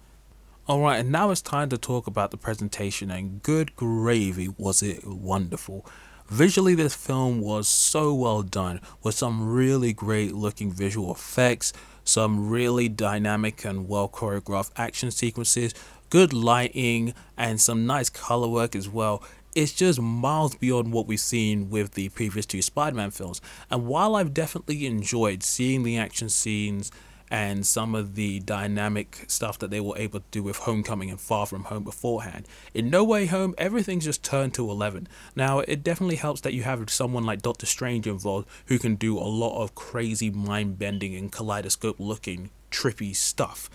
Alright, 0.68 1.00
and 1.00 1.10
now 1.10 1.30
it's 1.30 1.42
time 1.42 1.70
to 1.70 1.78
talk 1.78 2.08
about 2.08 2.32
the 2.32 2.38
presentation, 2.38 3.10
and 3.10 3.42
good 3.42 3.74
gravy 3.78 4.50
was 4.50 4.84
it 4.84 5.08
wonderful. 5.08 5.86
Visually, 6.28 6.76
this 6.76 6.94
film 6.94 7.40
was 7.40 7.70
so 7.70 8.14
well 8.14 8.42
done 8.42 8.82
with 9.02 9.16
some 9.16 9.48
really 9.50 9.94
great 9.94 10.34
looking 10.34 10.70
visual 10.70 11.10
effects, 11.10 11.72
some 12.08 12.50
really 12.50 12.88
dynamic 12.88 13.66
and 13.66 13.88
well 13.88 14.08
choreographed 14.08 14.72
action 14.78 15.12
sequences, 15.12 15.74
good 16.10 16.34
lighting, 16.34 17.14
and 17.38 17.60
some 17.60 17.86
nice 17.86 18.10
color 18.10 18.48
work 18.48 18.76
as 18.76 18.88
well. 18.88 19.22
It's 19.56 19.74
just 19.74 20.00
miles 20.00 20.56
beyond 20.56 20.94
what 20.94 21.08
we've 21.08 21.20
seen 21.20 21.70
with 21.70 21.96
the 21.96 22.10
previous 22.10 22.46
two 22.46 22.62
Spider 22.62 22.96
Man 22.96 23.12
films. 23.12 23.42
And 23.70 23.88
while 23.88 24.16
I've 24.16 24.34
definitely 24.34 24.86
enjoyed 24.86 25.44
seeing 25.44 25.84
the 25.84 25.98
action 25.98 26.30
scenes 26.30 26.92
and 27.30 27.66
some 27.66 27.94
of 27.94 28.16
the 28.16 28.40
dynamic 28.40 29.26
stuff 29.28 29.60
that 29.60 29.70
they 29.70 29.82
were 29.82 29.98
able 29.98 30.20
to 30.20 30.26
do 30.32 30.44
with 30.44 30.58
Homecoming 30.58 31.10
and 31.10 31.20
Far 31.20 31.46
From 31.46 31.66
Home 31.66 31.84
beforehand. 31.84 32.48
In 32.74 32.90
No 32.90 33.04
Way 33.04 33.26
Home, 33.26 33.54
everything's 33.58 34.06
just 34.06 34.24
turned 34.24 34.54
to 34.54 34.70
11. 34.70 35.08
Now, 35.36 35.60
it 35.60 35.84
definitely 35.84 36.16
helps 36.16 36.42
that 36.42 36.54
you 36.54 36.64
have 36.64 36.90
someone 36.90 37.26
like 37.26 37.42
Doctor 37.42 37.66
Strange 37.66 38.08
involved 38.08 38.48
who 38.68 38.80
can 38.80 38.96
do 38.96 39.18
a 39.18 39.22
lot 39.22 39.62
of 39.62 39.76
crazy 39.76 40.30
mind 40.30 40.80
bending 40.80 41.16
and 41.16 41.32
kaleidoscope 41.32 42.00
looking 42.00 42.50
trippy 42.72 43.16
stuff. 43.16 43.70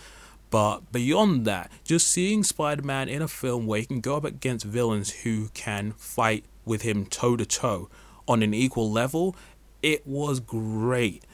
But 0.50 0.92
beyond 0.92 1.46
that, 1.46 1.70
just 1.82 2.08
seeing 2.08 2.44
Spider 2.44 2.82
Man 2.82 3.08
in 3.08 3.22
a 3.22 3.28
film 3.28 3.66
where 3.66 3.80
he 3.80 3.86
can 3.86 4.00
go 4.00 4.16
up 4.16 4.24
against 4.24 4.66
villains 4.66 5.10
who 5.10 5.48
can 5.54 5.92
fight 5.92 6.44
with 6.64 6.82
him 6.82 7.06
toe 7.06 7.36
to 7.36 7.46
toe 7.46 7.88
on 8.28 8.42
an 8.42 8.54
equal 8.54 8.90
level, 8.90 9.34
it 9.82 10.06
was 10.06 10.40
great. 10.40 11.24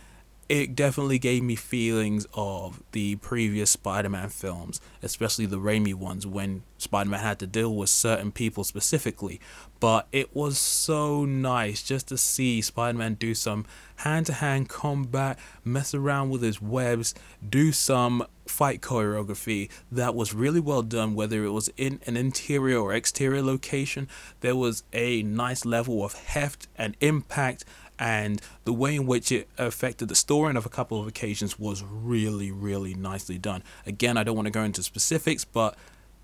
It 0.48 0.74
definitely 0.74 1.18
gave 1.18 1.42
me 1.42 1.56
feelings 1.56 2.26
of 2.32 2.82
the 2.92 3.16
previous 3.16 3.70
Spider 3.70 4.08
Man 4.08 4.30
films, 4.30 4.80
especially 5.02 5.44
the 5.44 5.58
Raimi 5.58 5.92
ones, 5.92 6.26
when 6.26 6.62
Spider 6.78 7.10
Man 7.10 7.20
had 7.20 7.38
to 7.40 7.46
deal 7.46 7.74
with 7.76 7.90
certain 7.90 8.32
people 8.32 8.64
specifically. 8.64 9.42
But 9.78 10.08
it 10.10 10.34
was 10.34 10.56
so 10.56 11.26
nice 11.26 11.82
just 11.82 12.08
to 12.08 12.16
see 12.16 12.62
Spider 12.62 12.96
Man 12.96 13.14
do 13.14 13.34
some 13.34 13.66
hand 13.96 14.24
to 14.26 14.32
hand 14.32 14.70
combat, 14.70 15.38
mess 15.64 15.92
around 15.92 16.30
with 16.30 16.40
his 16.40 16.62
webs, 16.62 17.14
do 17.46 17.70
some 17.70 18.24
fight 18.46 18.80
choreography 18.80 19.68
that 19.92 20.14
was 20.14 20.32
really 20.32 20.60
well 20.60 20.82
done, 20.82 21.14
whether 21.14 21.44
it 21.44 21.50
was 21.50 21.68
in 21.76 22.00
an 22.06 22.16
interior 22.16 22.78
or 22.78 22.94
exterior 22.94 23.42
location. 23.42 24.08
There 24.40 24.56
was 24.56 24.82
a 24.94 25.22
nice 25.22 25.66
level 25.66 26.02
of 26.02 26.14
heft 26.14 26.68
and 26.74 26.96
impact, 27.00 27.66
and 27.98 28.40
the 28.64 28.72
way 28.72 28.96
in 28.96 29.06
which 29.06 29.32
it 29.32 29.48
affected 29.58 30.08
the 30.08 30.14
story 30.14 30.54
of 30.56 30.64
a 30.64 30.68
couple 30.68 31.00
of 31.00 31.06
occasions 31.06 31.58
was 31.58 31.82
really, 31.82 32.50
really 32.50 32.94
nicely 32.94 33.38
done. 33.38 33.62
Again, 33.86 34.16
I 34.16 34.22
don't 34.22 34.36
want 34.36 34.46
to 34.46 34.52
go 34.52 34.62
into 34.62 34.82
specifics, 34.82 35.44
but 35.44 35.76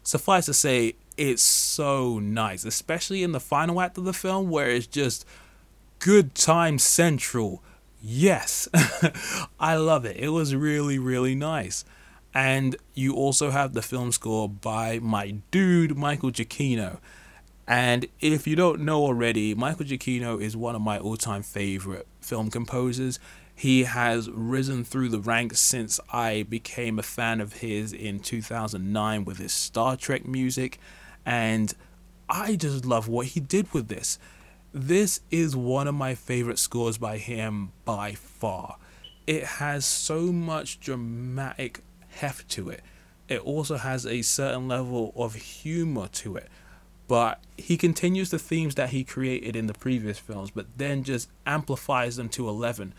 suffice 0.03 0.47
to 0.47 0.55
say, 0.55 0.95
it's 1.17 1.43
so 1.43 2.19
nice, 2.19 2.65
especially 2.65 3.23
in 3.23 3.33
the 3.33 3.41
final 3.41 3.81
act 3.81 3.99
of 3.99 4.05
the 4.05 4.13
film 4.13 4.51
where 4.51 4.69
it's 4.69 4.87
just 4.87 5.27
good 5.99 6.35
time 6.35 6.79
central. 6.79 7.63
Yes, 8.03 8.69
I 9.61 9.77
love 9.77 10.05
it. 10.05 10.17
It 10.17 10.29
was 10.29 10.55
really, 10.55 10.99
really 10.99 11.35
nice. 11.35 11.85
And 12.35 12.77
you 12.95 13.15
also 13.15 13.51
have 13.51 13.75
the 13.75 13.83
film 13.83 14.11
score 14.13 14.49
by 14.49 14.99
my 14.99 15.37
dude, 15.51 15.97
Michael 15.97 16.31
Giacchino. 16.31 16.99
And 17.67 18.07
if 18.21 18.47
you 18.47 18.57
don't 18.57 18.81
know 18.81 19.03
already, 19.03 19.55
Michael 19.55 19.87
Giacchino 19.87 20.41
is 20.41 20.57
one 20.57 20.75
of 20.75 20.83
my 20.83 20.99
all 20.99 21.17
time 21.17 21.43
favorite 21.43 22.07
film 22.21 22.51
composers. 22.51 23.19
He 23.55 23.85
has 23.85 24.29
risen 24.29 24.85
through 24.85 25.11
the 25.11 25.21
ranks 25.21 25.61
since 25.61 26.01
I 26.13 26.43
became 26.43 26.99
a 26.99 27.03
fan 27.03 27.41
of 27.41 27.55
his 27.55 27.93
in 27.93 28.19
2009 28.21 29.25
with 29.25 29.39
his 29.39 29.53
Star 29.53 29.97
Trek 29.97 30.27
music. 30.27 30.79
And 31.25 31.73
I 32.29 32.57
just 32.57 32.85
love 32.85 33.09
what 33.09 33.29
he 33.29 33.41
did 33.41 33.73
with 33.73 33.89
this. 33.89 34.19
This 34.73 35.21
is 35.31 35.55
one 35.55 35.87
of 35.87 35.95
my 35.95 36.15
favorite 36.17 36.59
scores 36.59 36.99
by 36.99 37.19
him 37.19 37.71
by 37.85 38.13
far. 38.15 38.77
It 39.27 39.45
has 39.45 39.87
so 39.87 40.33
much 40.33 40.81
dramatic 40.81 41.81
heft 42.09 42.49
to 42.51 42.71
it. 42.71 42.83
It 43.29 43.41
also 43.41 43.77
has 43.77 44.05
a 44.05 44.23
certain 44.23 44.69
level 44.69 45.13
of 45.17 45.35
humor 45.35 46.09
to 46.09 46.37
it. 46.37 46.49
But 47.07 47.41
he 47.59 47.77
continues 47.77 48.31
the 48.31 48.39
themes 48.39 48.75
that 48.77 48.91
he 48.91 49.05
created 49.05 49.57
in 49.57 49.67
the 49.67 49.75
previous 49.75 50.19
films, 50.19 50.51
but 50.51 50.67
then 50.77 51.05
just 51.05 51.29
amplifies 51.47 52.17
them 52.17 52.29
to 52.31 52.49
11 52.49 52.95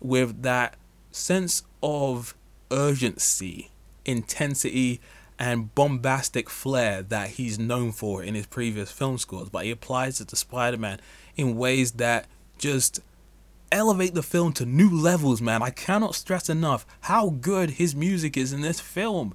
with 0.00 0.42
that 0.42 0.76
sense 1.10 1.62
of 1.82 2.34
urgency, 2.70 3.70
intensity, 4.04 5.00
and 5.38 5.74
bombastic 5.74 6.50
flair 6.50 7.02
that 7.02 7.30
he's 7.30 7.58
known 7.58 7.92
for 7.92 8.22
in 8.22 8.34
his 8.34 8.46
previous 8.46 8.92
film 8.92 9.16
scores, 9.18 9.48
but 9.48 9.64
he 9.64 9.70
applies 9.70 10.20
it 10.20 10.28
to 10.28 10.36
Spider 10.36 10.76
Man 10.76 11.00
in 11.36 11.56
ways 11.56 11.92
that 11.92 12.26
just 12.58 13.00
elevate 13.72 14.14
the 14.14 14.22
film 14.22 14.52
to 14.52 14.66
new 14.66 14.90
levels, 14.90 15.40
man. 15.40 15.62
I 15.62 15.70
cannot 15.70 16.14
stress 16.14 16.48
enough 16.48 16.86
how 17.02 17.30
good 17.30 17.70
his 17.70 17.94
music 17.94 18.36
is 18.36 18.52
in 18.52 18.60
this 18.60 18.80
film. 18.80 19.34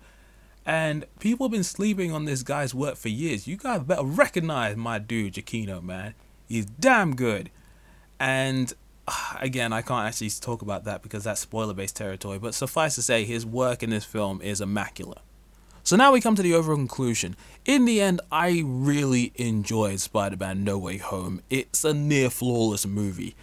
And 0.66 1.06
people 1.20 1.46
have 1.46 1.52
been 1.52 1.64
sleeping 1.64 2.12
on 2.12 2.26
this 2.26 2.42
guy's 2.42 2.74
work 2.74 2.96
for 2.96 3.10
years. 3.10 3.48
You 3.48 3.56
guys 3.56 3.84
better 3.84 4.04
recognize 4.04 4.76
my 4.76 4.98
dude, 4.98 5.34
Giacchino, 5.34 5.82
man. 5.82 6.16
He's 6.48 6.66
damn 6.66 7.16
good. 7.16 7.52
And 8.20 8.74
ah, 9.08 9.38
again, 9.40 9.74
I 9.74 9.82
can't 9.82 10.08
actually 10.08 10.30
talk 10.32 10.62
about 10.62 10.84
that 10.86 11.04
because 11.04 11.24
that's 11.24 11.42
spoiler 11.42 11.74
based 11.74 11.96
territory, 11.96 12.40
but 12.40 12.56
suffice 12.56 12.96
to 12.96 13.04
say, 13.04 13.26
his 13.26 13.46
work 13.46 13.84
in 13.84 13.92
this 13.92 14.06
film 14.06 14.42
is 14.42 14.60
immaculate. 14.60 15.20
So 15.84 15.96
now 15.96 16.12
we 16.12 16.20
come 16.20 16.34
to 16.34 16.42
the 16.42 16.56
overall 16.56 16.78
conclusion. 16.78 17.36
In 17.64 17.86
the 17.86 18.02
end, 18.02 18.20
I 18.32 18.64
really 18.66 19.32
enjoyed 19.36 20.00
Spider 20.00 20.36
Man 20.36 20.64
No 20.64 20.80
Way 20.80 20.98
Home. 20.98 21.42
It's 21.52 21.84
a 21.84 21.94
near 21.94 22.32
flawless 22.32 22.88
movie. 22.88 23.36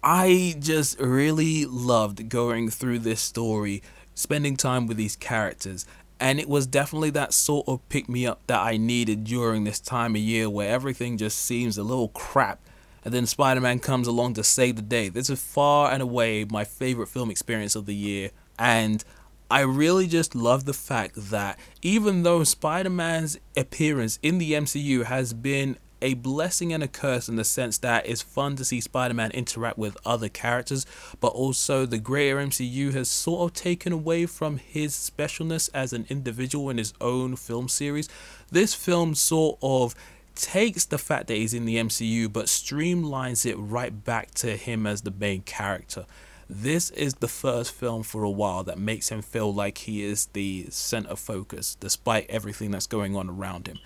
I 0.00 0.54
just 0.60 1.00
really 1.00 1.64
loved 1.66 2.28
going 2.28 2.70
through 2.70 3.00
this 3.00 3.20
story, 3.20 3.82
spending 4.14 4.56
time 4.56 4.86
with 4.86 4.98
these 4.98 5.16
characters, 5.16 5.84
and 6.20 6.38
it 6.38 6.48
was 6.48 6.66
definitely 6.66 7.10
that 7.10 7.32
sort 7.32 7.66
of 7.66 7.86
pick 7.88 8.08
me 8.08 8.26
up 8.26 8.46
that 8.46 8.60
I 8.60 8.76
needed 8.76 9.24
during 9.24 9.64
this 9.64 9.80
time 9.80 10.14
of 10.14 10.20
year 10.20 10.50
where 10.50 10.70
everything 10.70 11.16
just 11.16 11.38
seems 11.38 11.78
a 11.78 11.82
little 11.82 12.08
crap. 12.08 12.60
And 13.02 13.14
then 13.14 13.24
Spider 13.24 13.62
Man 13.62 13.78
comes 13.78 14.06
along 14.06 14.34
to 14.34 14.44
save 14.44 14.76
the 14.76 14.82
day. 14.82 15.08
This 15.08 15.30
is 15.30 15.42
far 15.42 15.90
and 15.90 16.02
away 16.02 16.44
my 16.44 16.64
favorite 16.64 17.08
film 17.08 17.30
experience 17.30 17.74
of 17.74 17.86
the 17.86 17.94
year. 17.94 18.30
And 18.58 19.02
I 19.50 19.60
really 19.60 20.06
just 20.06 20.34
love 20.34 20.66
the 20.66 20.74
fact 20.74 21.14
that 21.30 21.58
even 21.80 22.22
though 22.22 22.44
Spider 22.44 22.90
Man's 22.90 23.38
appearance 23.56 24.18
in 24.22 24.36
the 24.36 24.52
MCU 24.52 25.06
has 25.06 25.32
been 25.32 25.78
a 26.02 26.14
blessing 26.14 26.72
and 26.72 26.82
a 26.82 26.88
curse 26.88 27.28
in 27.28 27.36
the 27.36 27.44
sense 27.44 27.78
that 27.78 28.06
it's 28.06 28.22
fun 28.22 28.56
to 28.56 28.64
see 28.64 28.80
Spider 28.80 29.14
Man 29.14 29.30
interact 29.32 29.78
with 29.78 29.96
other 30.04 30.28
characters, 30.28 30.86
but 31.20 31.28
also 31.28 31.86
the 31.86 31.98
greater 31.98 32.36
MCU 32.36 32.92
has 32.92 33.08
sort 33.08 33.48
of 33.48 33.54
taken 33.54 33.92
away 33.92 34.26
from 34.26 34.58
his 34.58 34.92
specialness 34.94 35.68
as 35.74 35.92
an 35.92 36.06
individual 36.08 36.70
in 36.70 36.78
his 36.78 36.92
own 37.00 37.36
film 37.36 37.68
series. 37.68 38.08
This 38.50 38.74
film 38.74 39.14
sort 39.14 39.58
of 39.62 39.94
takes 40.34 40.84
the 40.86 40.98
fact 40.98 41.26
that 41.26 41.36
he's 41.36 41.54
in 41.54 41.66
the 41.66 41.76
MCU 41.76 42.32
but 42.32 42.46
streamlines 42.46 43.44
it 43.44 43.56
right 43.56 44.04
back 44.04 44.32
to 44.32 44.56
him 44.56 44.86
as 44.86 45.02
the 45.02 45.10
main 45.10 45.42
character. 45.42 46.06
This 46.48 46.90
is 46.90 47.14
the 47.14 47.28
first 47.28 47.72
film 47.72 48.02
for 48.02 48.24
a 48.24 48.30
while 48.30 48.64
that 48.64 48.78
makes 48.78 49.08
him 49.10 49.22
feel 49.22 49.54
like 49.54 49.78
he 49.78 50.02
is 50.02 50.26
the 50.32 50.66
center 50.70 51.14
focus, 51.14 51.76
despite 51.78 52.28
everything 52.28 52.72
that's 52.72 52.88
going 52.88 53.14
on 53.14 53.28
around 53.28 53.68
him. 53.68 53.78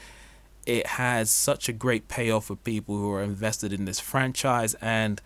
It 0.66 0.86
has 0.86 1.30
such 1.30 1.68
a 1.68 1.72
great 1.72 2.08
payoff 2.08 2.46
for 2.46 2.56
people 2.56 2.96
who 2.96 3.10
are 3.12 3.22
invested 3.22 3.72
in 3.72 3.84
this 3.84 4.00
franchise, 4.00 4.74
and 4.80 5.20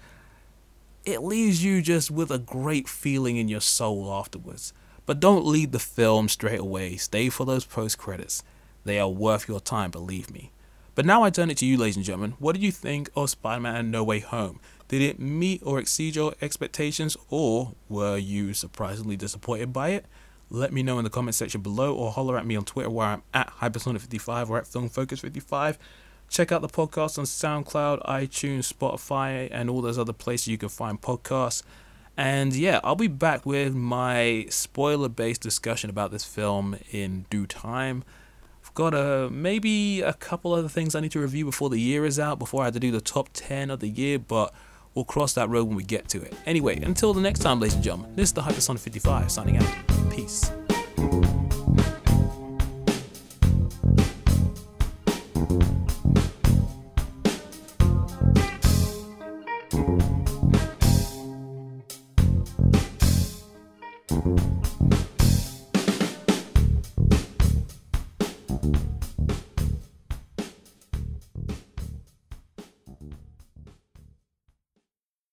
it 1.04 1.22
leaves 1.22 1.64
you 1.64 1.80
just 1.80 2.10
with 2.10 2.30
a 2.30 2.38
great 2.38 2.88
feeling 2.88 3.36
in 3.36 3.48
your 3.48 3.60
soul 3.60 4.12
afterwards. 4.12 4.72
But 5.06 5.20
don't 5.20 5.46
leave 5.46 5.70
the 5.70 5.78
film 5.78 6.28
straight 6.28 6.60
away, 6.60 6.96
stay 6.96 7.30
for 7.30 7.46
those 7.46 7.64
post 7.64 7.98
credits. 7.98 8.42
They 8.84 8.98
are 8.98 9.08
worth 9.08 9.48
your 9.48 9.60
time, 9.60 9.90
believe 9.90 10.30
me. 10.30 10.50
But 10.94 11.06
now 11.06 11.22
I 11.22 11.30
turn 11.30 11.50
it 11.50 11.58
to 11.58 11.66
you, 11.66 11.76
ladies 11.78 11.96
and 11.96 12.04
gentlemen. 12.04 12.34
What 12.40 12.54
did 12.54 12.62
you 12.62 12.72
think 12.72 13.08
of 13.14 13.30
Spider 13.30 13.60
Man 13.60 13.90
No 13.90 14.02
Way 14.02 14.18
Home? 14.18 14.60
Did 14.88 15.00
it 15.00 15.20
meet 15.20 15.62
or 15.64 15.78
exceed 15.78 16.16
your 16.16 16.34
expectations, 16.40 17.16
or 17.30 17.74
were 17.88 18.16
you 18.16 18.52
surprisingly 18.52 19.16
disappointed 19.16 19.72
by 19.72 19.90
it? 19.90 20.06
Let 20.50 20.72
me 20.72 20.82
know 20.82 20.98
in 20.98 21.04
the 21.04 21.10
comment 21.10 21.34
section 21.34 21.60
below 21.60 21.94
or 21.94 22.10
holler 22.12 22.38
at 22.38 22.46
me 22.46 22.56
on 22.56 22.64
Twitter 22.64 22.90
where 22.90 23.06
I'm 23.06 23.22
at 23.34 23.50
Hypersonic55 23.60 24.48
or 24.48 24.58
at 24.58 24.64
FilmFocus55. 24.64 25.76
Check 26.28 26.52
out 26.52 26.62
the 26.62 26.68
podcast 26.68 27.18
on 27.18 27.24
SoundCloud, 27.24 28.04
iTunes, 28.06 28.72
Spotify, 28.72 29.48
and 29.50 29.70
all 29.70 29.80
those 29.80 29.98
other 29.98 30.12
places 30.12 30.48
you 30.48 30.58
can 30.58 30.68
find 30.68 31.00
podcasts. 31.00 31.62
And 32.16 32.54
yeah, 32.54 32.80
I'll 32.82 32.96
be 32.96 33.08
back 33.08 33.46
with 33.46 33.74
my 33.74 34.46
spoiler 34.50 35.08
based 35.08 35.40
discussion 35.40 35.88
about 35.88 36.10
this 36.10 36.24
film 36.24 36.76
in 36.90 37.26
due 37.30 37.46
time. 37.46 38.04
I've 38.64 38.74
got 38.74 38.92
a, 38.92 39.30
maybe 39.30 40.02
a 40.02 40.12
couple 40.12 40.52
other 40.52 40.68
things 40.68 40.94
I 40.94 41.00
need 41.00 41.12
to 41.12 41.20
review 41.20 41.44
before 41.44 41.70
the 41.70 41.78
year 41.78 42.04
is 42.04 42.18
out, 42.18 42.38
before 42.38 42.62
I 42.62 42.64
have 42.66 42.74
to 42.74 42.80
do 42.80 42.90
the 42.90 43.00
top 43.00 43.28
10 43.32 43.70
of 43.70 43.80
the 43.80 43.88
year, 43.88 44.18
but 44.18 44.52
we'll 44.94 45.04
cross 45.04 45.32
that 45.34 45.48
road 45.48 45.68
when 45.68 45.76
we 45.76 45.84
get 45.84 46.08
to 46.08 46.20
it. 46.20 46.34
Anyway, 46.44 46.80
until 46.82 47.14
the 47.14 47.20
next 47.20 47.38
time, 47.38 47.60
ladies 47.60 47.76
and 47.76 47.84
gentlemen, 47.84 48.14
this 48.16 48.30
is 48.30 48.32
the 48.32 48.42
Hypersonic 48.42 48.80
55 48.80 49.30
signing 49.30 49.56
out. 49.56 49.87
Reis. 50.18 50.50